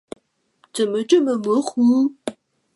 [0.73, 2.15] 怎么这么模糊？